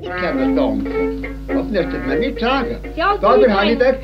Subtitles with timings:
[0.00, 1.26] Ich kenne tanzen.
[1.48, 2.76] Das müsstet mir nicht sagen.
[2.96, 3.98] Ja, Da du habe ich dort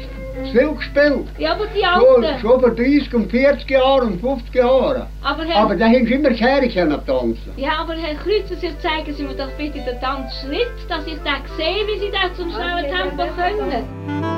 [0.51, 1.27] viel gespielt.
[1.39, 2.41] Ja, aber die Schon, Alten.
[2.41, 5.03] schon vor 30 und 40 Jahren und 50 Jahren.
[5.23, 7.53] Aber Herr, Aber da haben sie immer her können tanzen.
[7.57, 11.35] ja, aber Herr Kreuzer, Sie zeigen Sie mir doch bitte den Tanzschritt, dass ich da
[11.57, 14.32] sehe, wie Sie das zum schnellen Tempo können.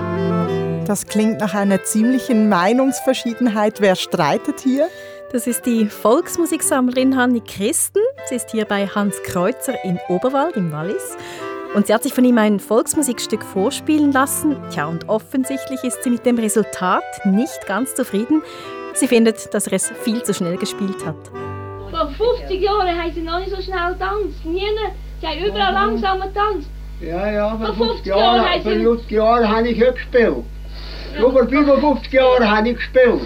[0.86, 3.80] Das klingt nach einer ziemlichen Meinungsverschiedenheit.
[3.80, 4.88] Wer streitet hier?
[5.32, 8.00] Das ist die Volksmusiksammlerin Hanni Christen.
[8.26, 11.16] Sie ist hier bei Hans Kreuzer in Oberwald im Wallis.
[11.74, 14.56] Und sie hat sich von ihm ein Volksmusikstück vorspielen lassen.
[14.70, 18.42] Tja, und offensichtlich ist sie mit dem Resultat nicht ganz zufrieden.
[18.92, 21.16] Sie findet, dass er es viel zu schnell gespielt hat.
[21.90, 24.44] Vor 50 Jahren haben Sie noch nicht so schnell getanzt.
[24.44, 24.62] Nie.
[25.20, 26.68] Sie haben überall langsam getanzt.
[27.00, 29.88] Ja, ja, vor Vor 50 50 Jahren Jahren, haben vor sie- 50 Jahren habe ich
[29.88, 30.34] auch gespielt.
[31.18, 33.20] Vor 55 Jahren habe ich gespielt.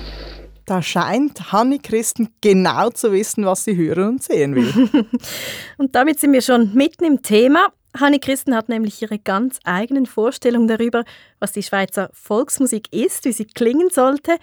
[0.66, 5.06] Da scheint Hanni Christen genau zu wissen, was sie hören und sehen will.
[5.78, 7.68] Und damit sind wir schon mitten im Thema.
[7.98, 11.04] Hanni Christen hat nämlich ihre ganz eigenen Vorstellungen darüber,
[11.40, 14.36] was die Schweizer Volksmusik ist, wie sie klingen sollte.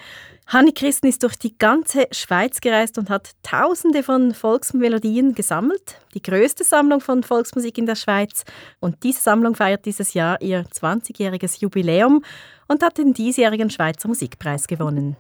[0.48, 6.02] Hanni Christen ist durch die ganze Schweiz gereist und hat tausende von Volksmelodien gesammelt.
[6.16, 8.44] Die größte Sammlung von Volksmusik in der Schweiz.
[8.80, 12.24] Und diese Sammlung feiert dieses Jahr ihr 20-jähriges Jubiläum
[12.68, 15.16] und hat den diesjährigen Schweizer Musikpreis gewonnen.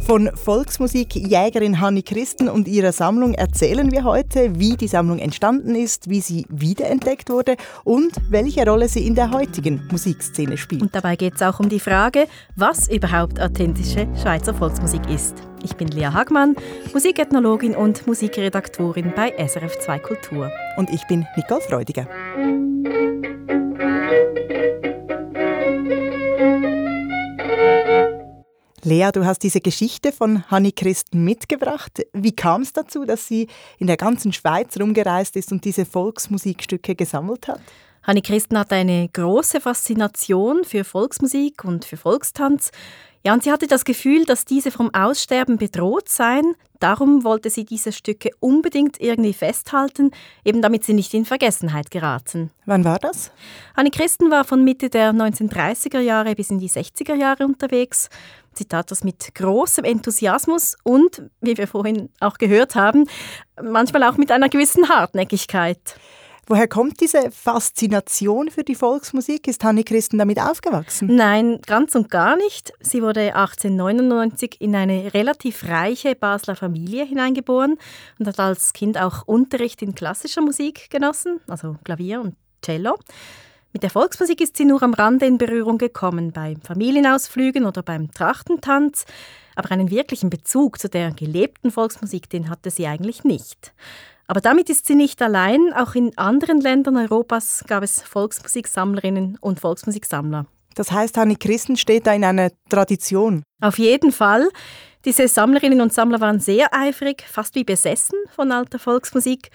[0.00, 6.10] Von Volksmusikjägerin Hanni Christen und ihrer Sammlung erzählen wir heute, wie die Sammlung entstanden ist,
[6.10, 10.82] wie sie wiederentdeckt wurde und welche Rolle sie in der heutigen Musikszene spielt.
[10.82, 12.26] Und dabei geht es auch um die Frage,
[12.56, 15.36] was überhaupt authentische Schweizer Volksmusik ist.
[15.62, 16.56] Ich bin Lea Hagmann,
[16.92, 20.50] Musikethnologin und Musikredaktorin bei SRF 2 Kultur.
[20.76, 22.08] Und ich bin Nicole Freudiger.
[28.84, 32.04] Lea, du hast diese Geschichte von Hanni Christen mitgebracht.
[32.12, 33.46] Wie kam es dazu, dass sie
[33.78, 37.60] in der ganzen Schweiz rumgereist ist und diese Volksmusikstücke gesammelt hat?
[38.02, 42.72] Hanni Christen hat eine große Faszination für Volksmusik und für Volkstanz.
[43.24, 46.56] Ja, und sie hatte das Gefühl, dass diese vom Aussterben bedroht seien.
[46.80, 50.10] Darum wollte sie diese Stücke unbedingt irgendwie festhalten,
[50.44, 52.50] eben damit sie nicht in Vergessenheit geraten.
[52.66, 53.30] Wann war das?
[53.76, 58.08] Hanni Christen war von Mitte der 1930er Jahre bis in die 60er Jahre unterwegs.
[58.54, 63.06] Sie tat das mit großem Enthusiasmus und, wie wir vorhin auch gehört haben,
[63.62, 65.96] manchmal auch mit einer gewissen Hartnäckigkeit.
[66.46, 69.46] Woher kommt diese Faszination für die Volksmusik?
[69.46, 71.14] Ist Hanni Christen damit aufgewachsen?
[71.14, 72.72] Nein, ganz und gar nicht.
[72.80, 77.78] Sie wurde 1899 in eine relativ reiche Basler Familie hineingeboren
[78.18, 82.98] und hat als Kind auch Unterricht in klassischer Musik genossen, also Klavier und Cello.
[83.72, 88.12] Mit der Volksmusik ist sie nur am Rande in Berührung gekommen, bei Familienausflügen oder beim
[88.12, 89.06] Trachtentanz.
[89.54, 93.72] Aber einen wirklichen Bezug zu der gelebten Volksmusik, den hatte sie eigentlich nicht.
[94.26, 95.72] Aber damit ist sie nicht allein.
[95.74, 100.46] Auch in anderen Ländern Europas gab es Volksmusiksammlerinnen und Volksmusiksammler.
[100.74, 103.42] Das heißt, Hanni Christen steht da in einer Tradition.
[103.62, 104.48] Auf jeden Fall.
[105.04, 109.50] Diese Sammlerinnen und Sammler waren sehr eifrig, fast wie besessen von alter Volksmusik.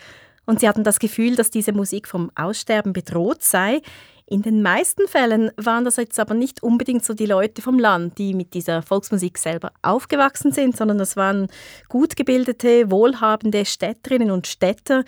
[0.48, 3.82] Und sie hatten das Gefühl, dass diese Musik vom Aussterben bedroht sei.
[4.26, 8.18] In den meisten Fällen waren das jetzt aber nicht unbedingt so die Leute vom Land,
[8.18, 11.48] die mit dieser Volksmusik selber aufgewachsen sind, sondern das waren
[11.90, 15.04] gut gebildete, wohlhabende Städterinnen und Städter,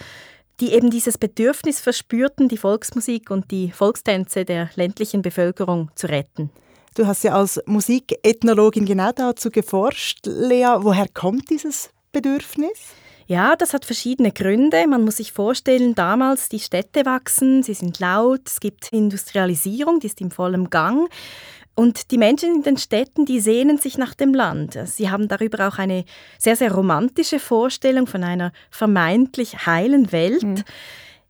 [0.59, 6.49] die eben dieses Bedürfnis verspürten, die Volksmusik und die Volkstänze der ländlichen Bevölkerung zu retten.
[6.95, 10.25] Du hast ja als Musikethnologin genau dazu geforscht.
[10.25, 12.93] Lea, woher kommt dieses Bedürfnis?
[13.29, 14.87] Ja, das hat verschiedene Gründe.
[14.87, 20.07] Man muss sich vorstellen, damals die Städte wachsen, sie sind laut, es gibt Industrialisierung, die
[20.07, 21.07] ist im vollen Gang.
[21.75, 24.79] Und die Menschen in den Städten, die sehnen sich nach dem Land.
[24.85, 26.05] Sie haben darüber auch eine
[26.39, 30.41] sehr, sehr romantische Vorstellung von einer vermeintlich heilen Welt.
[30.41, 30.63] Mhm.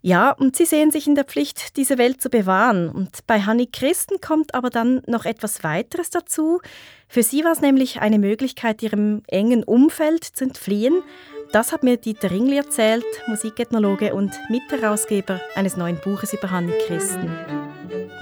[0.02, 2.88] Ja, und sie sehen sich in der Pflicht, diese Welt zu bewahren.
[2.88, 6.62] Und bei Hanni Christen kommt aber dann noch etwas weiteres dazu.
[7.10, 11.04] Für sie war es nämlich eine Möglichkeit, ihrem engen Umfeld zu entfliehen.
[11.52, 17.32] Das hat mir Dieter Ringli erzählt, Musikethnologe und Mitherausgeber eines neuen Buches über Hanni Christen.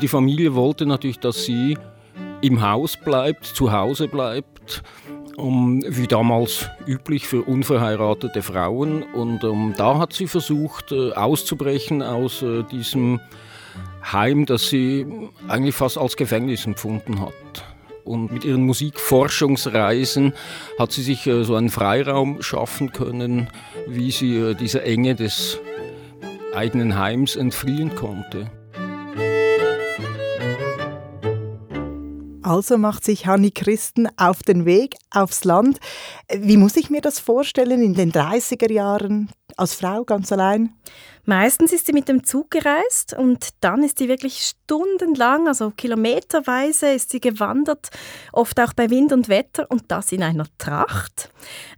[0.01, 1.77] Die Familie wollte natürlich, dass sie
[2.41, 4.81] im Haus bleibt, zu Hause bleibt,
[5.35, 9.03] um, wie damals üblich für unverheiratete Frauen.
[9.03, 13.19] Und um, da hat sie versucht, äh, auszubrechen aus äh, diesem
[14.13, 15.05] Heim, das sie
[15.49, 17.33] eigentlich fast als Gefängnis empfunden hat.
[18.07, 20.33] Und mit ihren Musikforschungsreisen
[20.79, 23.49] hat sie sich äh, so einen Freiraum schaffen können,
[23.85, 25.59] wie sie äh, dieser Enge des
[26.55, 28.49] eigenen Heims entfliehen konnte.
[32.41, 35.79] Also macht sich Hanni Christen auf den Weg aufs Land.
[36.33, 40.73] Wie muss ich mir das vorstellen in den 30er Jahren als Frau ganz allein?
[41.25, 46.91] Meistens ist sie mit dem Zug gereist und dann ist sie wirklich stundenlang, also kilometerweise
[46.91, 47.89] ist sie gewandert,
[48.31, 51.29] oft auch bei Wind und Wetter und das in einer Tracht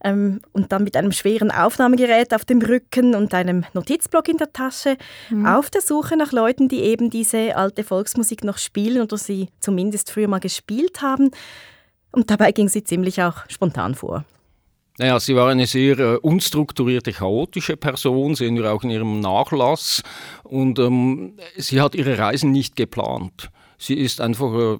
[0.03, 4.53] ähm, und dann mit einem schweren Aufnahmegerät auf dem Rücken und einem Notizblock in der
[4.53, 4.97] Tasche
[5.31, 5.47] mhm.
[5.47, 10.11] auf der Suche nach Leuten, die eben diese alte Volksmusik noch spielen oder sie zumindest
[10.11, 11.31] früher mal gespielt haben.
[12.11, 14.25] Und dabei ging sie ziemlich auch spontan vor.
[14.99, 20.03] Naja, sie war eine sehr äh, unstrukturierte, chaotische Person, sehen wir auch in ihrem Nachlass.
[20.43, 23.49] Und ähm, sie hat ihre Reisen nicht geplant.
[23.77, 24.77] Sie ist einfach äh,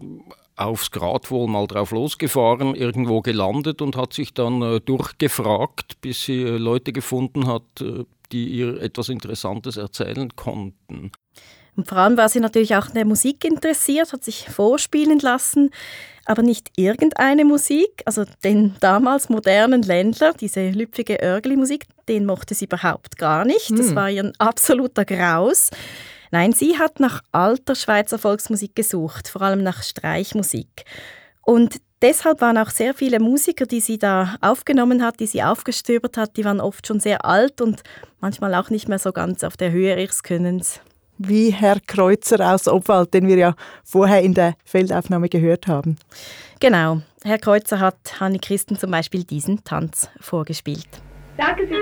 [0.58, 6.42] aufs Gradwohl mal drauf losgefahren, irgendwo gelandet und hat sich dann äh, durchgefragt, bis sie
[6.42, 11.14] äh, Leute gefunden hat, äh, die ihr etwas Interessantes erzählen konnten.
[11.76, 15.72] Und vor allem war sie natürlich auch in der Musik interessiert, hat sich vorspielen lassen
[16.30, 22.66] aber nicht irgendeine Musik, also den damals modernen Ländler, diese lüpfige Örgli-Musik, den mochte sie
[22.66, 23.72] überhaupt gar nicht.
[23.72, 23.96] Das hm.
[23.96, 25.72] war ihr ein absoluter Graus.
[26.30, 30.86] Nein, sie hat nach alter Schweizer Volksmusik gesucht, vor allem nach Streichmusik.
[31.42, 36.16] Und deshalb waren auch sehr viele Musiker, die sie da aufgenommen hat, die sie aufgestöbert
[36.16, 37.82] hat, die waren oft schon sehr alt und
[38.20, 40.80] manchmal auch nicht mehr so ganz auf der Höhe ihres Könnens
[41.20, 45.98] wie Herr Kreuzer aus Obwald, den wir ja vorher in der Feldaufnahme gehört haben.
[46.60, 47.02] Genau.
[47.24, 50.88] Herr Kreuzer hat Hanni Christen zum Beispiel diesen Tanz vorgespielt.
[51.38, 51.80] Danke sehr.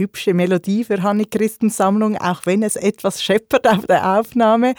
[0.00, 4.74] Hübsche Melodie für Hanni Christens Sammlung, auch wenn es etwas scheppert auf der Aufnahme.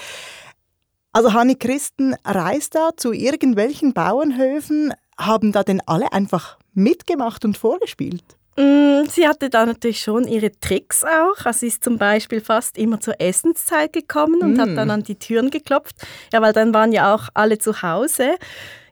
[1.14, 4.94] Also Hanni Christen reist da zu irgendwelchen Bauernhöfen.
[5.18, 8.24] Haben da denn alle einfach mitgemacht und vorgespielt?
[8.58, 11.46] Mm, sie hatte da natürlich schon ihre Tricks auch.
[11.46, 14.60] Also sie ist zum Beispiel fast immer zur Essenszeit gekommen und mm.
[14.60, 15.96] hat dann an die Türen geklopft.
[16.34, 18.36] Ja, weil dann waren ja auch alle zu Hause.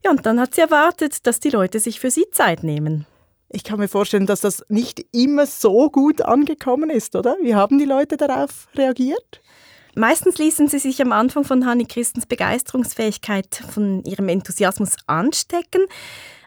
[0.03, 3.05] Ja, und dann hat sie erwartet, dass die Leute sich für sie Zeit nehmen.
[3.49, 7.35] Ich kann mir vorstellen, dass das nicht immer so gut angekommen ist, oder?
[7.41, 9.41] Wie haben die Leute darauf reagiert?
[9.95, 15.81] Meistens ließen sie sich am Anfang von Hanni Christens Begeisterungsfähigkeit, von ihrem Enthusiasmus anstecken.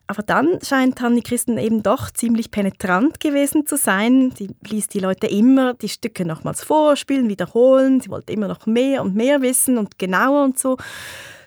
[0.07, 4.33] Aber dann scheint Hanni Christen eben doch ziemlich penetrant gewesen zu sein.
[4.37, 8.01] Sie ließ die Leute immer die Stücke nochmals vorspielen, wiederholen.
[8.01, 10.77] Sie wollte immer noch mehr und mehr wissen und genauer und so.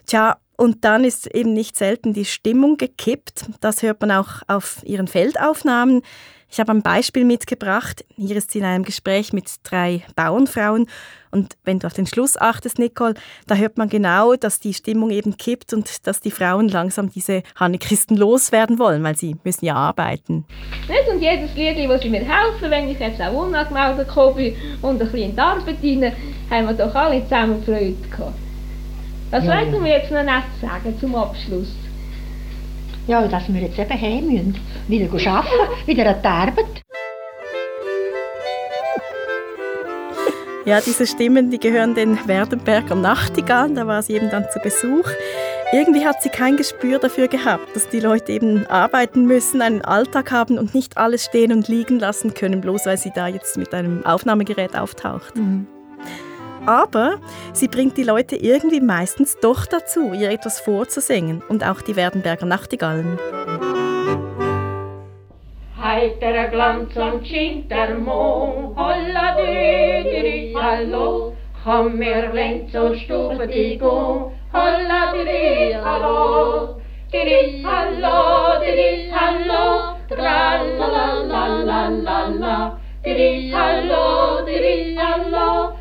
[0.06, 3.46] Tja, und dann ist eben nicht selten die Stimmung gekippt.
[3.62, 6.02] Das hört man auch auf ihren Feldaufnahmen.
[6.50, 8.06] Ich habe ein Beispiel mitgebracht.
[8.16, 10.88] Hier ist sie in einem Gespräch mit drei Bauernfrauen.
[11.32, 13.16] Und wenn du auf den Schluss achtest, Nicole,
[13.46, 17.44] da hört man genau, dass die Stimmung eben kippt und dass die Frauen langsam diese
[17.58, 20.46] Hannechristen loswerden wollen, weil sie müssen ja arbeiten.
[20.88, 21.10] Nicht?
[21.12, 25.00] Und jedes Lied, das sie mir helfen, wenn ich jetzt auch unangemeldet bin und ein
[25.00, 26.14] bisschen in die Arbeit rein,
[26.50, 28.45] haben wir doch alle zusammen Freude gehabt.
[29.36, 29.58] Was ja.
[29.58, 31.68] wollten wir jetzt noch nicht sagen zum Abschluss?
[33.06, 34.58] Ja, dass wir jetzt eben heim müssen.
[34.88, 36.84] Wieder arbeiten, wieder an die Arbeit.
[40.64, 45.10] Ja, diese Stimmen, die gehören den Werdenberger Nachtigall, da war sie eben dann zu Besuch.
[45.74, 50.32] Irgendwie hat sie kein Gespür dafür gehabt, dass die Leute eben arbeiten müssen, einen Alltag
[50.32, 53.74] haben und nicht alles stehen und liegen lassen können, bloß weil sie da jetzt mit
[53.74, 55.36] einem Aufnahmegerät auftaucht.
[55.36, 55.68] Mhm
[56.68, 57.20] aber
[57.54, 61.42] sie bringt die Leute irgendwie meistens doch dazu, ihr etwas vorzusingen.
[61.50, 63.20] Und auch die Werdenberger Nachtigallen.
[65.82, 73.78] Heiterer Glanz und schint der Mond, holla dü, hallo, komm mir längs zur Stube die
[73.78, 76.82] go, holla dü, hallo,
[77.14, 85.76] dü, hallo, dü, hallo, tra la la la la la la, dü, hallo, dü, hallo,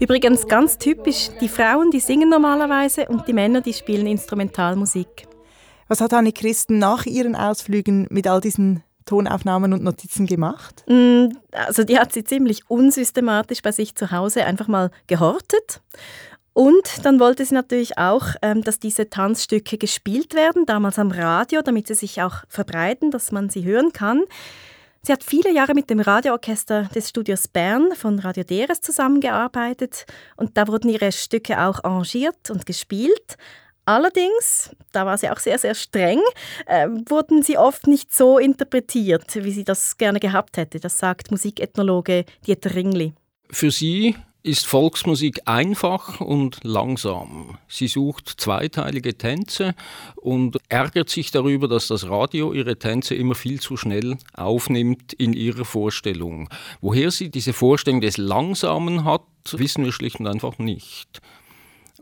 [0.00, 5.26] Übrigens ganz typisch, die Frauen, die singen normalerweise und die Männer, die spielen Instrumentalmusik.
[5.88, 10.84] Was hat Anne Christen nach ihren Ausflügen mit all diesen Tonaufnahmen und Notizen gemacht?
[10.88, 15.80] Mm, also die hat sie ziemlich unsystematisch bei sich zu Hause einfach mal gehortet.
[16.52, 21.62] Und dann wollte sie natürlich auch, ähm, dass diese Tanzstücke gespielt werden, damals am Radio,
[21.62, 24.22] damit sie sich auch verbreiten, dass man sie hören kann.
[25.06, 30.06] Sie hat viele Jahre mit dem Radioorchester des Studios Bern von Radio Deres zusammengearbeitet
[30.36, 33.36] und da wurden ihre Stücke auch arrangiert und gespielt.
[33.84, 36.20] Allerdings, da war sie auch sehr, sehr streng,
[36.64, 40.80] äh, wurden sie oft nicht so interpretiert, wie sie das gerne gehabt hätte.
[40.80, 43.12] Das sagt Musikethnologe Dieter Ringli.
[43.50, 47.56] Für sie ist Volksmusik einfach und langsam.
[47.66, 49.74] Sie sucht zweiteilige Tänze
[50.16, 55.32] und ärgert sich darüber, dass das Radio ihre Tänze immer viel zu schnell aufnimmt in
[55.32, 56.50] ihrer Vorstellung.
[56.82, 59.22] Woher sie diese Vorstellung des Langsamen hat,
[59.52, 61.22] wissen wir schlicht und einfach nicht.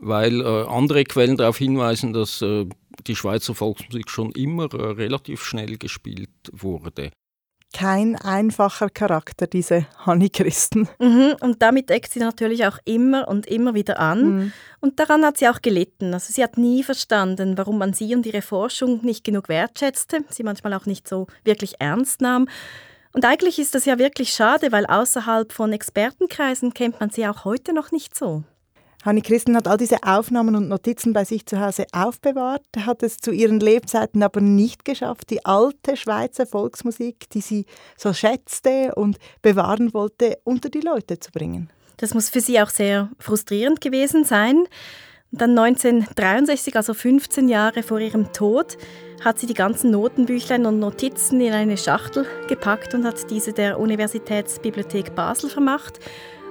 [0.01, 2.65] Weil äh, andere Quellen darauf hinweisen, dass äh,
[3.07, 7.11] die Schweizer Volksmusik schon immer äh, relativ schnell gespielt wurde
[7.73, 10.87] kein einfacher Charakter, diese Hanni Christen.
[10.99, 14.23] Mhm, und damit eckt sie natürlich auch immer und immer wieder an.
[14.23, 14.53] Mhm.
[14.79, 16.13] Und daran hat sie auch gelitten.
[16.13, 20.43] Also sie hat nie verstanden, warum man sie und ihre Forschung nicht genug wertschätzte, sie
[20.43, 22.47] manchmal auch nicht so wirklich ernst nahm.
[23.11, 27.45] Und eigentlich ist das ja wirklich schade, weil außerhalb von Expertenkreisen kennt man sie auch
[27.45, 28.43] heute noch nicht so.
[29.03, 33.17] Hanni Christen hat all diese Aufnahmen und Notizen bei sich zu Hause aufbewahrt, hat es
[33.17, 37.65] zu ihren Lebzeiten aber nicht geschafft, die alte Schweizer Volksmusik, die sie
[37.97, 41.69] so schätzte und bewahren wollte, unter die Leute zu bringen.
[41.97, 44.63] Das muss für sie auch sehr frustrierend gewesen sein.
[45.31, 48.77] Dann 1963, also 15 Jahre vor ihrem Tod,
[49.25, 53.79] hat sie die ganzen Notenbüchlein und Notizen in eine Schachtel gepackt und hat diese der
[53.79, 55.99] Universitätsbibliothek Basel vermacht.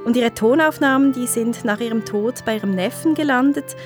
[0.04, 3.76] Und ihre Tonaufnahmen, die sind nach ihrem Tod bei ihrem Neffen gelandet.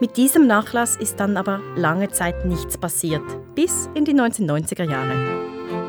[0.00, 3.22] Mit diesem Nachlass ist dann aber lange Zeit nichts passiert,
[3.54, 5.85] bis in die 1990er Jahre.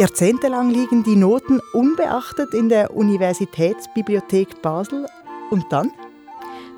[0.00, 5.06] Jahrzehntelang liegen die Noten unbeachtet in der Universitätsbibliothek Basel.
[5.50, 5.92] Und dann?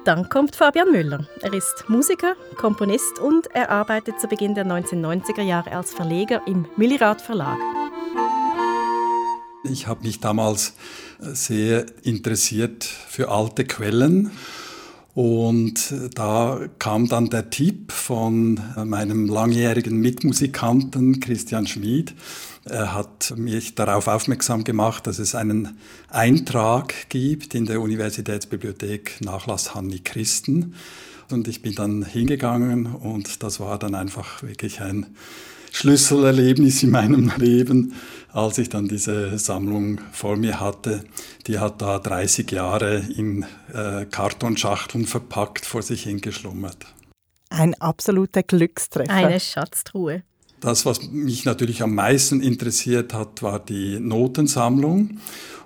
[0.04, 1.28] Dann kommt Fabian Müller.
[1.40, 6.66] Er ist Musiker, Komponist und er arbeitet zu Beginn der 1990er Jahre als Verleger im
[6.76, 7.58] Millirath Verlag.
[9.62, 10.74] Ich habe mich damals
[11.20, 14.32] sehr interessiert für alte Quellen
[15.14, 22.14] und da kam dann der Tipp von meinem langjährigen Mitmusikanten Christian Schmid.
[22.64, 25.78] Er hat mich darauf aufmerksam gemacht, dass es einen
[26.08, 30.74] Eintrag gibt in der Universitätsbibliothek Nachlass Hanni Christen.
[31.30, 35.06] Und ich bin dann hingegangen und das war dann einfach wirklich ein
[35.72, 37.94] Schlüsselerlebnis in meinem Leben,
[38.32, 41.04] als ich dann diese Sammlung vor mir hatte.
[41.46, 46.86] Die hat da 30 Jahre in äh, Kartonschachteln verpackt vor sich hingeschlummert.
[47.48, 49.12] Ein absoluter Glückstreffer.
[49.12, 50.22] Eine Schatztruhe.
[50.62, 55.18] Das, was mich natürlich am meisten interessiert hat, war die Notensammlung.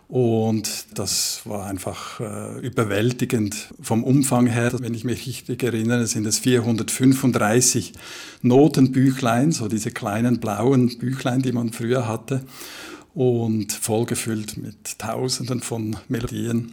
[0.09, 4.73] Und das war einfach äh, überwältigend vom Umfang her.
[4.79, 7.93] Wenn ich mich richtig erinnere, sind es 435
[8.41, 12.41] Notenbüchlein, so diese kleinen blauen Büchlein, die man früher hatte,
[13.13, 16.73] und vollgefüllt mit Tausenden von Melodien.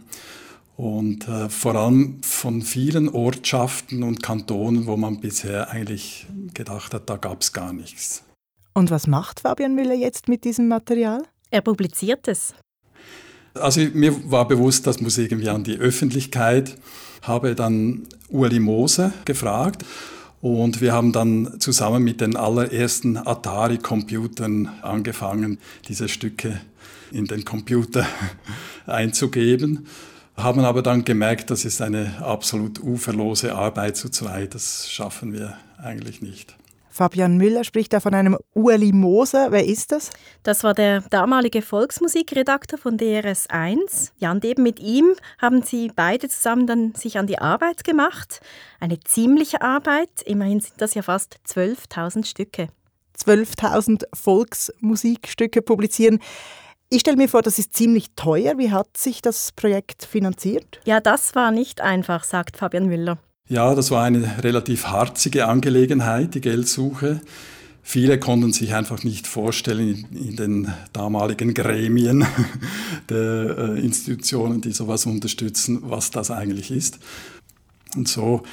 [0.76, 7.10] Und äh, vor allem von vielen Ortschaften und Kantonen, wo man bisher eigentlich gedacht hat,
[7.10, 8.22] da gab es gar nichts.
[8.72, 11.22] Und was macht Fabian Müller jetzt mit diesem Material?
[11.50, 12.54] Er publiziert es.
[13.54, 16.76] Also mir war bewusst, das muss irgendwie an die Öffentlichkeit.
[17.22, 19.84] Habe dann Uli Moser gefragt
[20.40, 25.58] und wir haben dann zusammen mit den allerersten Atari-Computern angefangen,
[25.88, 26.60] diese Stücke
[27.12, 28.06] in den Computer
[28.86, 29.86] einzugeben.
[30.36, 34.54] Haben aber dann gemerkt, das ist eine absolut uferlose Arbeit zu zweit.
[34.54, 36.56] Das schaffen wir eigentlich nicht.
[36.94, 39.50] Fabian Müller spricht da von einem Ueli Moser.
[39.50, 40.10] Wer ist das?
[40.44, 44.12] Das war der damalige Volksmusikredakteur von DRS1.
[44.18, 48.40] Ja, und eben mit ihm haben sie beide zusammen dann sich an die Arbeit gemacht.
[48.78, 50.22] Eine ziemliche Arbeit.
[50.24, 52.68] Immerhin sind das ja fast 12.000 Stücke.
[53.18, 56.20] 12.000 Volksmusikstücke publizieren.
[56.94, 58.56] Ich stelle mir vor, das ist ziemlich teuer.
[58.56, 60.78] Wie hat sich das Projekt finanziert?
[60.84, 63.18] Ja, das war nicht einfach, sagt Fabian Müller.
[63.48, 67.20] Ja, das war eine relativ harzige Angelegenheit, die Geldsuche.
[67.82, 72.26] Viele konnten sich einfach nicht vorstellen in den damaligen Gremien
[73.08, 77.00] der äh, Institutionen, die sowas unterstützen, was das eigentlich ist.
[77.96, 78.44] Und so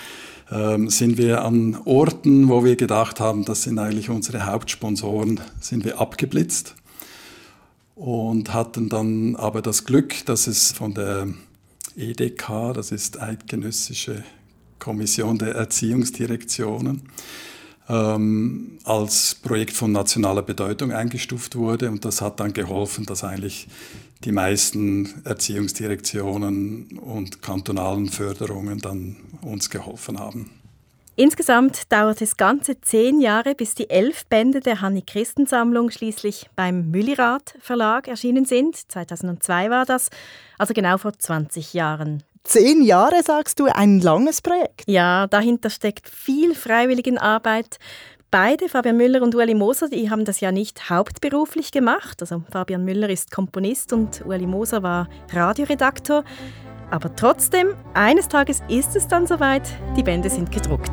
[0.51, 5.85] ähm, sind wir an Orten, wo wir gedacht haben, das sind eigentlich unsere Hauptsponsoren, sind
[5.85, 6.73] wir abgeblitzt
[8.01, 11.27] und hatten dann aber das Glück, dass es von der
[11.95, 14.23] EDK, das ist Eidgenössische
[14.79, 17.03] Kommission der Erziehungsdirektionen,
[17.87, 21.91] ähm, als Projekt von nationaler Bedeutung eingestuft wurde.
[21.91, 23.67] Und das hat dann geholfen, dass eigentlich
[24.23, 30.49] die meisten Erziehungsdirektionen und kantonalen Förderungen dann uns geholfen haben.
[31.21, 37.53] Insgesamt dauert es ganze zehn Jahre, bis die elf Bände der Hanni-Christen-Sammlung schließlich beim Müllirat
[37.59, 38.75] Verlag erschienen sind.
[38.91, 40.09] 2002 war das,
[40.57, 42.23] also genau vor 20 Jahren.
[42.43, 44.81] Zehn Jahre, sagst du, ein langes Projekt.
[44.87, 47.77] Ja, dahinter steckt viel Freiwilligenarbeit.
[48.31, 52.19] Beide, Fabian Müller und Ueli Moser, die haben das ja nicht hauptberuflich gemacht.
[52.21, 56.23] Also Fabian Müller ist Komponist und Ueli Moser war Radioredaktor.
[56.91, 59.63] Aber trotzdem, eines Tages ist es dann soweit,
[59.95, 60.91] die Bände sind gedruckt.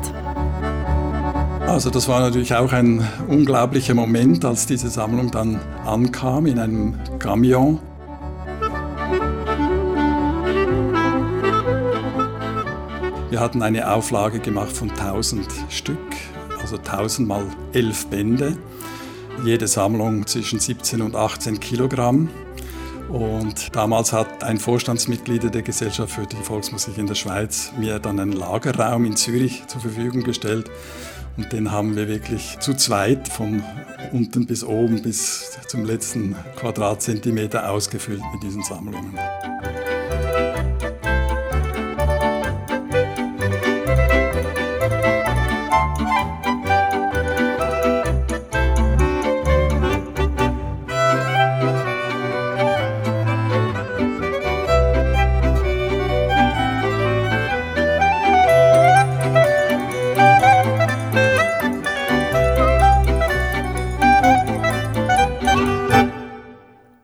[1.67, 6.97] Also das war natürlich auch ein unglaublicher Moment, als diese Sammlung dann ankam in einem
[7.19, 7.79] Camion.
[13.29, 15.97] Wir hatten eine Auflage gemacht von 1000 Stück,
[16.61, 18.57] also 1000 mal 11 Bände.
[19.43, 22.29] Jede Sammlung zwischen 17 und 18 Kilogramm.
[23.09, 28.19] Und damals hat ein Vorstandsmitglied der Gesellschaft für die Volksmusik in der Schweiz mir dann
[28.19, 30.69] einen Lagerraum in Zürich zur Verfügung gestellt.
[31.35, 33.63] Und den haben wir wirklich zu zweit von
[34.11, 39.17] unten bis oben bis zum letzten Quadratzentimeter ausgefüllt mit diesen Sammlungen.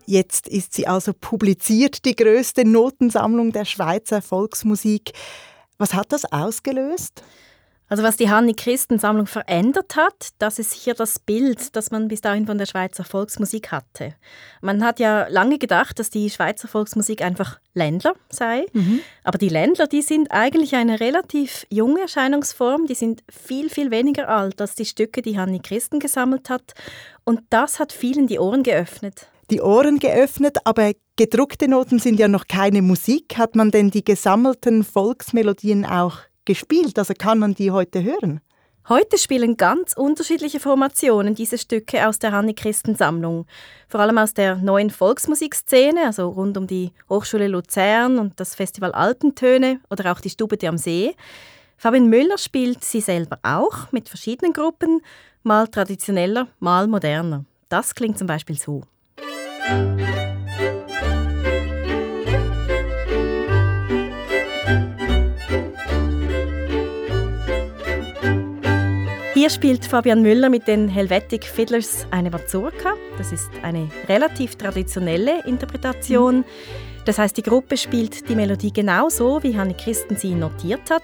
[0.05, 5.13] Jetzt ist sie also publiziert, die größte Notensammlung der Schweizer Volksmusik.
[5.77, 7.24] Was hat das ausgelöst?
[7.88, 12.07] Also was die Hanni Christen Sammlung verändert hat, das ist hier das Bild, das man
[12.07, 14.15] bis dahin von der Schweizer Volksmusik hatte.
[14.62, 19.01] Man hat ja lange gedacht, dass die Schweizer Volksmusik einfach Ländler sei, mhm.
[19.24, 24.29] aber die Ländler, die sind eigentlich eine relativ junge Erscheinungsform, die sind viel viel weniger
[24.29, 26.74] alt als die Stücke, die Hanni Christen gesammelt hat
[27.24, 32.27] und das hat vielen die Ohren geöffnet die Ohren geöffnet, aber gedruckte Noten sind ja
[32.27, 33.38] noch keine Musik.
[33.38, 36.98] Hat man denn die gesammelten Volksmelodien auch gespielt?
[36.98, 38.42] Also kann man die heute hören?
[38.88, 43.48] Heute spielen ganz unterschiedliche Formationen diese Stücke aus der Hanni-Christen-Sammlung.
[43.88, 48.92] Vor allem aus der neuen Volksmusikszene, also rund um die Hochschule Luzern und das Festival
[48.92, 51.16] Alpentöne oder auch die Stube am See.
[51.77, 55.01] Fabian Müller spielt sie selber auch mit verschiedenen Gruppen,
[55.42, 57.44] mal traditioneller, mal moderner.
[57.70, 58.84] Das klingt zum Beispiel so.
[69.45, 72.93] Hier spielt Fabian Müller mit den Helvetic Fiddlers eine Mazurka.
[73.17, 76.45] Das ist eine relativ traditionelle Interpretation.
[77.05, 81.03] Das heißt, die Gruppe spielt die Melodie genauso, wie Hanne Christen sie notiert hat.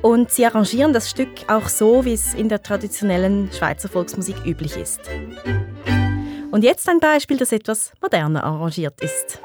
[0.00, 4.76] Und sie arrangieren das Stück auch so, wie es in der traditionellen Schweizer Volksmusik üblich
[4.76, 5.00] ist.
[6.50, 9.40] Und jetzt ein Beispiel, das etwas moderner arrangiert ist.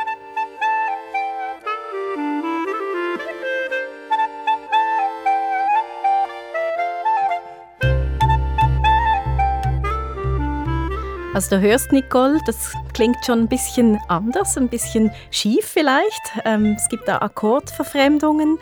[11.35, 16.31] Also du hörst, Nicole, das klingt schon ein bisschen anders, ein bisschen schief vielleicht.
[16.45, 18.57] Ähm, es gibt da Akkordverfremdungen.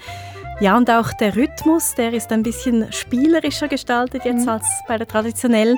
[0.59, 4.49] Ja, und auch der Rhythmus, der ist ein bisschen spielerischer gestaltet jetzt mhm.
[4.49, 5.77] als bei der traditionellen.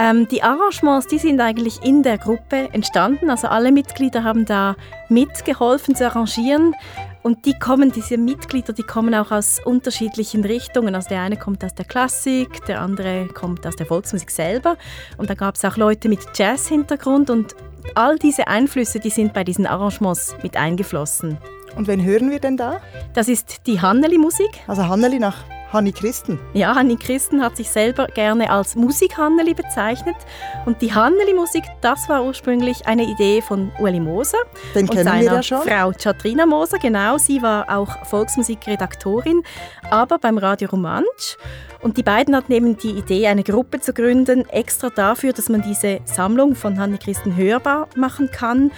[0.00, 3.30] Ähm, die Arrangements, die sind eigentlich in der Gruppe entstanden.
[3.30, 4.76] Also alle Mitglieder haben da
[5.08, 6.76] mitgeholfen zu arrangieren.
[7.24, 10.94] Und die kommen, diese Mitglieder, die kommen auch aus unterschiedlichen Richtungen.
[10.94, 14.76] Also der eine kommt aus der Klassik, der andere kommt aus der Volksmusik selber.
[15.16, 17.56] Und da gab es auch Leute mit Jazz-Hintergrund und
[17.96, 21.38] all diese Einflüsse, die sind bei diesen Arrangements mit eingeflossen.
[21.76, 22.80] Und wen hören wir denn da?
[23.14, 24.50] Das ist die Hanneli-Musik.
[24.68, 25.38] Also Hanneli nach
[25.72, 26.38] Hanni Christen.
[26.54, 30.16] Ja, Hanni Christen hat sich selber gerne als Musik-Hanneli bezeichnet.
[30.64, 34.38] Und die Hanneli-Musik, das war ursprünglich eine Idee von Ueli Moser
[34.74, 35.62] Den und kennen seiner wir ja schon.
[35.62, 36.78] Frau Chatrina Moser.
[36.78, 39.42] Genau, sie war auch Volksmusikredaktorin,
[39.90, 41.36] aber beim Radio Romansch.
[41.80, 45.62] Und die beiden hatten eben die Idee, eine Gruppe zu gründen, extra dafür, dass man
[45.62, 48.72] diese Sammlung von Hanni Christen hörbar machen kann.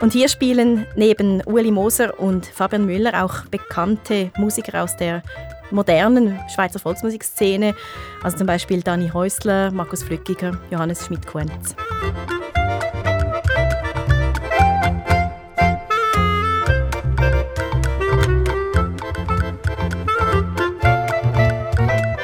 [0.00, 5.22] Und hier spielen neben Ueli Moser und Fabian Müller auch bekannte Musiker aus der
[5.72, 7.74] modernen Schweizer Volksmusikszene,
[8.22, 11.74] also zum Beispiel Dani Häusler, Markus Flückiger, Johannes Schmidt-Kuentz.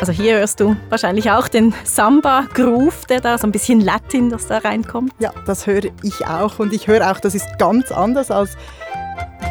[0.08, 4.46] Also hier hörst du wahrscheinlich auch den Samba-Groove, der da so ein bisschen Latin, das
[4.46, 5.12] da reinkommt.
[5.18, 8.56] Ja, das höre ich auch und ich höre auch, das ist ganz anders als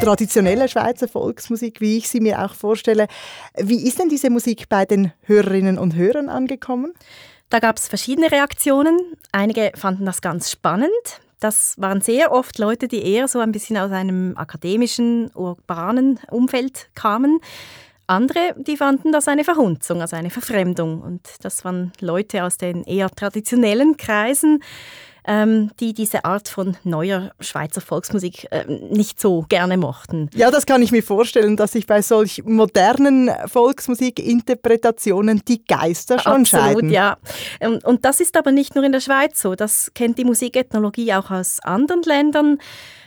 [0.00, 3.06] traditionelle Schweizer Volksmusik, wie ich sie mir auch vorstelle.
[3.56, 6.92] Wie ist denn diese Musik bei den Hörerinnen und Hörern angekommen?
[7.48, 8.98] Da gab es verschiedene Reaktionen.
[9.32, 10.90] Einige fanden das ganz spannend.
[11.40, 16.88] Das waren sehr oft Leute, die eher so ein bisschen aus einem akademischen, urbanen Umfeld
[16.94, 17.40] kamen.
[18.06, 21.00] Andere, die fanden das eine Verhunzung, also eine Verfremdung.
[21.00, 24.62] Und das waren Leute aus den eher traditionellen Kreisen,
[25.26, 30.30] ähm, die diese Art von neuer Schweizer Volksmusik äh, nicht so gerne mochten.
[30.34, 36.42] Ja, das kann ich mir vorstellen, dass sich bei solch modernen Volksmusikinterpretationen die Geister schon
[36.42, 36.90] Absolut, scheiden.
[36.90, 37.16] ja.
[37.60, 39.54] Und, und das ist aber nicht nur in der Schweiz so.
[39.54, 42.58] Das kennt die Musikethnologie auch aus anderen Ländern.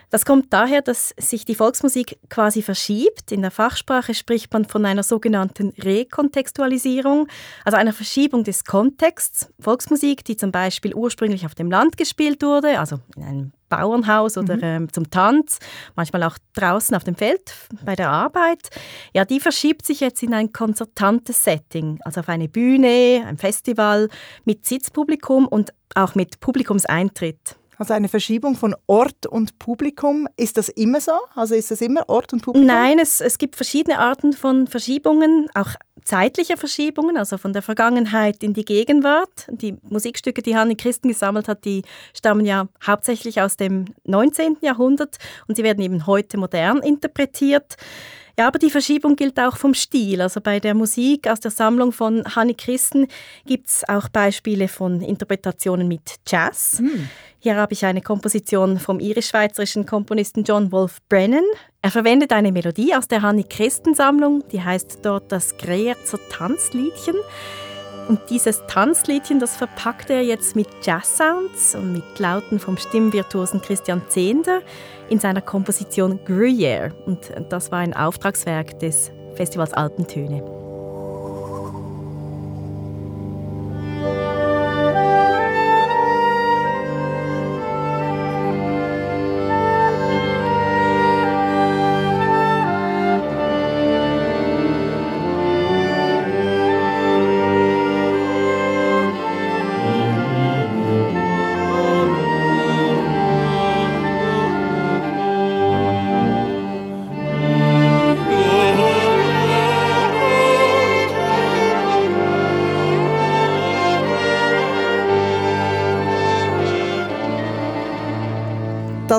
[0.10, 3.32] Das kommt daher, dass sich die Volksmusik quasi verschiebt.
[3.32, 7.28] In der Fachsprache spricht man von einer sogenannten Rekontextualisierung,
[7.64, 9.52] also einer Verschiebung des Kontexts.
[9.60, 14.56] Volksmusik, die zum Beispiel ursprünglich auf dem Land gespielt wurde, also in einem Bauernhaus oder
[14.56, 14.64] Mhm.
[14.64, 15.60] ähm, zum Tanz,
[15.96, 17.54] manchmal auch draußen auf dem Feld
[17.86, 18.70] bei der Arbeit,
[19.14, 24.10] ja, die verschiebt sich jetzt in ein konzertantes Setting, also auf eine Bühne, ein Festival
[24.44, 27.59] mit Sitzpublikum und auch mit Publikumseintritt.
[27.80, 30.28] Also eine Verschiebung von Ort und Publikum.
[30.36, 31.14] Ist das immer so?
[31.34, 32.68] Also ist das immer Ort und Publikum?
[32.68, 35.70] Nein, es, es gibt verschiedene Arten von Verschiebungen, auch
[36.04, 39.48] zeitliche Verschiebungen, also von der Vergangenheit in die Gegenwart.
[39.50, 44.58] Die Musikstücke, die Hanne Christen gesammelt hat, die stammen ja hauptsächlich aus dem 19.
[44.60, 47.78] Jahrhundert und sie werden eben heute modern interpretiert.
[48.40, 50.22] Ja, aber die Verschiebung gilt auch vom Stil.
[50.22, 53.08] Also bei der Musik aus der Sammlung von Hanni Christen
[53.46, 56.82] gibt es auch Beispiele von Interpretationen mit Jazz.
[57.40, 61.44] Hier habe ich eine Komposition vom irisch-schweizerischen Komponisten John Wolfe Brennan.
[61.82, 67.16] Er verwendet eine Melodie aus der Hanni Christen Sammlung, die heißt dort das Greyerzer Tanzliedchen.
[68.10, 74.02] Und dieses Tanzliedchen, das verpackt er jetzt mit Jazz-Sounds und mit Lauten vom Stimmvirtuosen Christian
[74.08, 74.62] Zehnder
[75.10, 76.92] in seiner Komposition Gruyère.
[77.06, 80.69] Und das war ein Auftragswerk des Festivals Alpentöne.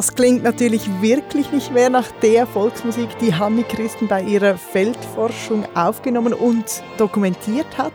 [0.01, 5.67] Das klingt natürlich wirklich nicht mehr nach der Volksmusik, die Hanni Christen bei ihrer Feldforschung
[5.77, 7.93] aufgenommen und dokumentiert hat.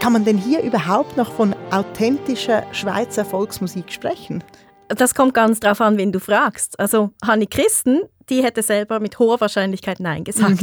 [0.00, 4.42] Kann man denn hier überhaupt noch von authentischer Schweizer Volksmusik sprechen?
[4.88, 6.80] Das kommt ganz drauf an, wen du fragst.
[6.80, 10.62] Also Hanni Christen, die hätte selber mit hoher Wahrscheinlichkeit Nein gesagt.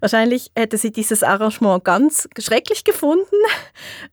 [0.00, 3.24] Wahrscheinlich hätte sie dieses Arrangement ganz schrecklich gefunden.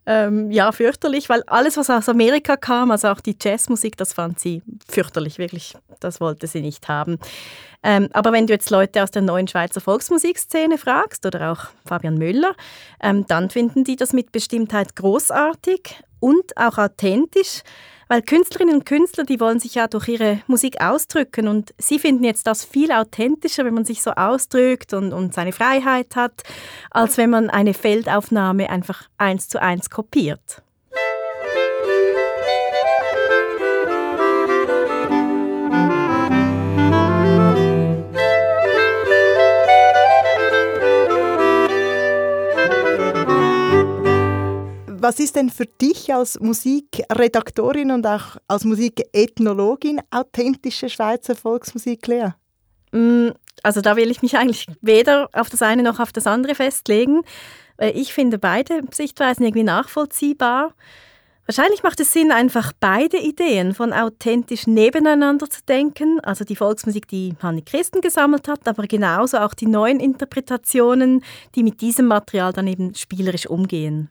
[0.05, 4.39] Ähm, ja, fürchterlich, weil alles, was aus Amerika kam, also auch die Jazzmusik, das fand
[4.39, 5.75] sie fürchterlich, wirklich.
[5.99, 7.19] Das wollte sie nicht haben.
[7.81, 12.17] Ähm, aber wenn du jetzt Leute aus der neuen Schweizer Volksmusikszene fragst oder auch Fabian
[12.17, 12.55] Müller,
[13.01, 17.61] ähm, dann finden die das mit Bestimmtheit großartig und auch authentisch.
[18.07, 22.23] Weil Künstlerinnen und Künstler, die wollen sich ja durch ihre Musik ausdrücken und sie finden
[22.23, 26.41] jetzt das viel authentischer, wenn man sich so ausdrückt und, und seine Freiheit hat,
[26.89, 30.63] als wenn man eine Feldaufnahme einfach eins zu eins kopiert.
[45.01, 52.31] Was ist denn für dich als Musikredaktorin und auch als Musikethnologin authentische Schweizer Volksmusik, Lea?
[52.91, 53.29] Mm,
[53.63, 57.21] Also da will ich mich eigentlich weder auf das eine noch auf das andere festlegen.
[57.77, 60.73] weil Ich finde beide Sichtweisen irgendwie nachvollziehbar.
[61.45, 66.19] Wahrscheinlich macht es Sinn, einfach beide Ideen von authentisch nebeneinander zu denken.
[66.19, 71.23] Also die Volksmusik, die Hanni Christen gesammelt hat, aber genauso auch die neuen Interpretationen,
[71.55, 74.09] die mit diesem Material dann eben spielerisch umgehen.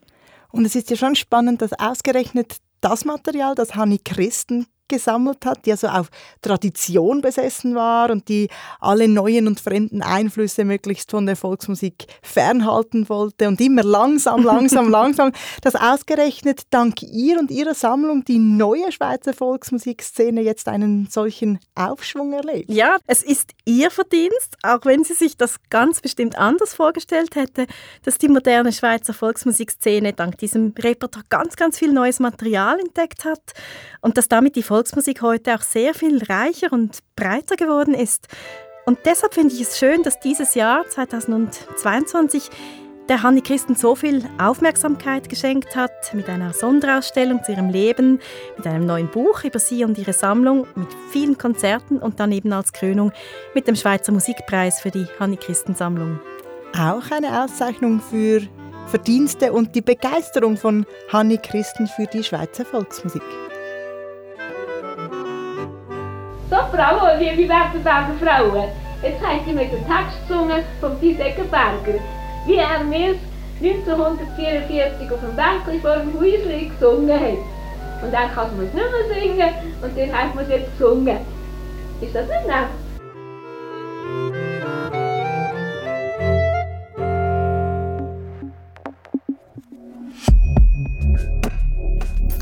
[0.59, 5.67] Und es ist ja schon spannend, dass ausgerechnet das Material, das Hanni Christen gesammelt hat,
[5.67, 6.09] die also auf
[6.43, 8.49] Tradition besessen war und die
[8.81, 14.89] alle neuen und fremden Einflüsse möglichst von der Volksmusik fernhalten wollte und immer langsam, langsam,
[14.91, 21.59] langsam, dass ausgerechnet dank ihr und ihrer Sammlung die neue Schweizer Volksmusikszene jetzt einen solchen
[21.75, 22.71] Aufschwung erlebt.
[22.71, 27.67] Ja, es ist ihr Verdienst, auch wenn sie sich das ganz bestimmt anders vorgestellt hätte,
[28.05, 33.53] dass die moderne Schweizer Volksmusikszene dank diesem Repertoire ganz, ganz viel neues Material entdeckt hat
[34.01, 34.78] und dass damit die Volksmusik
[35.23, 38.29] heute auch sehr viel reicher und breiter geworden ist.
[38.87, 42.51] Und deshalb finde ich es schön, dass dieses Jahr 2022
[43.09, 48.21] der Hanni Christen so viel Aufmerksamkeit geschenkt hat mit einer Sonderausstellung zu ihrem Leben,
[48.57, 52.53] mit einem neuen Buch über sie und ihre Sammlung, mit vielen Konzerten und dann eben
[52.53, 53.13] als Krönung
[53.55, 56.21] mit dem Schweizer Musikpreis für die Hanni Christen Sammlung.
[56.79, 58.43] Auch eine Auszeichnung für
[58.87, 63.23] Verdienste und die Begeisterung von Hanni Christen für die Schweizer Volksmusik.
[66.51, 68.71] So, Frauen, liebe Wertenberger Frauen,
[69.03, 72.01] jetzt haben Sie mit dem Text gesungen von Thies Eckenberger,
[72.47, 73.17] wie er mir
[73.61, 78.03] 1944 auf dem Bänkli vor dem Häuschen gesungen hat.
[78.03, 81.19] Und dann kann man es nicht mehr singen und dann hat man es jetzt gesungen.
[82.01, 82.69] Ist das nicht nett?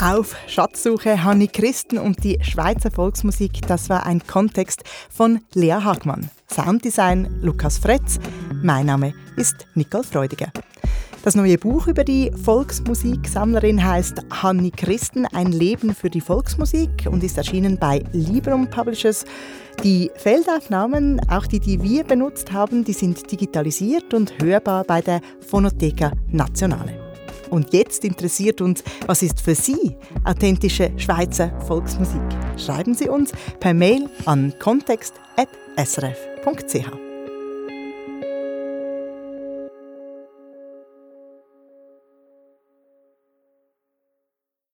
[0.06, 6.30] Auf Schatzsuche Hanni Christen und die Schweizer Volksmusik, das war ein Kontext von Lea Hagmann.
[6.48, 8.20] Sounddesign Lukas Fretz.
[8.62, 10.52] Mein Name ist Nicole Freudiger.
[11.24, 17.24] Das neue Buch über die Volksmusiksammlerin heißt Hanni Christen, ein Leben für die Volksmusik und
[17.24, 19.24] ist erschienen bei Librum Publishers.
[19.82, 25.20] Die Feldaufnahmen, auch die, die wir benutzt haben, die sind digitalisiert und hörbar bei der
[25.40, 27.05] Phonotheca Nationale.
[27.50, 32.20] Und jetzt interessiert uns, was ist für Sie authentische Schweizer Volksmusik?
[32.56, 37.05] Schreiben Sie uns per Mail an kontext.srf.ch.